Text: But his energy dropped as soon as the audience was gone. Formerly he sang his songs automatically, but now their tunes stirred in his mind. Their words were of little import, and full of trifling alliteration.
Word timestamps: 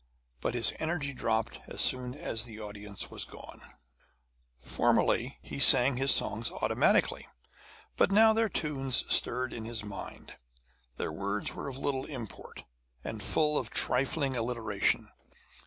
But 0.41 0.55
his 0.55 0.73
energy 0.79 1.13
dropped 1.13 1.59
as 1.67 1.79
soon 1.79 2.15
as 2.15 2.45
the 2.45 2.59
audience 2.59 3.11
was 3.11 3.23
gone. 3.23 3.61
Formerly 4.57 5.37
he 5.43 5.59
sang 5.59 5.97
his 5.97 6.09
songs 6.11 6.49
automatically, 6.49 7.27
but 7.97 8.11
now 8.11 8.33
their 8.33 8.49
tunes 8.49 9.05
stirred 9.13 9.53
in 9.53 9.65
his 9.65 9.83
mind. 9.85 10.37
Their 10.97 11.11
words 11.11 11.53
were 11.53 11.67
of 11.69 11.77
little 11.77 12.05
import, 12.05 12.63
and 13.03 13.21
full 13.21 13.59
of 13.59 13.69
trifling 13.69 14.35
alliteration. 14.35 15.09